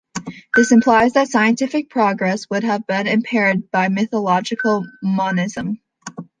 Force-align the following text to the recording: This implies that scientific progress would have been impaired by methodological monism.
This 0.55 0.71
implies 0.71 1.13
that 1.13 1.27
scientific 1.27 1.87
progress 1.87 2.49
would 2.49 2.63
have 2.63 2.87
been 2.87 3.05
impaired 3.05 3.69
by 3.69 3.87
methodological 3.89 4.83
monism. 5.03 5.79